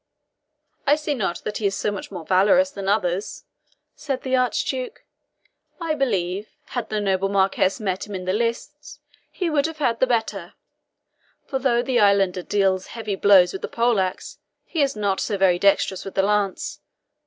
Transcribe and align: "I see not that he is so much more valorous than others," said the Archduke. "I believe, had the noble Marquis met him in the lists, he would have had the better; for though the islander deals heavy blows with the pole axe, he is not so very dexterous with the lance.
"I 0.87 0.95
see 0.95 1.13
not 1.13 1.43
that 1.43 1.57
he 1.59 1.67
is 1.67 1.75
so 1.75 1.91
much 1.91 2.09
more 2.09 2.25
valorous 2.25 2.71
than 2.71 2.87
others," 2.89 3.43
said 3.93 4.23
the 4.23 4.35
Archduke. 4.35 5.03
"I 5.79 5.93
believe, 5.93 6.49
had 6.69 6.89
the 6.89 6.99
noble 6.99 7.29
Marquis 7.29 7.69
met 7.79 8.07
him 8.07 8.15
in 8.15 8.25
the 8.25 8.33
lists, 8.33 8.99
he 9.31 9.47
would 9.47 9.67
have 9.67 9.77
had 9.77 9.99
the 9.99 10.07
better; 10.07 10.55
for 11.45 11.59
though 11.59 11.83
the 11.83 11.99
islander 11.99 12.41
deals 12.41 12.87
heavy 12.87 13.13
blows 13.13 13.53
with 13.53 13.61
the 13.61 13.67
pole 13.67 13.99
axe, 13.99 14.39
he 14.65 14.81
is 14.81 14.95
not 14.95 15.19
so 15.19 15.37
very 15.37 15.59
dexterous 15.59 16.03
with 16.03 16.15
the 16.15 16.23
lance. 16.23 16.79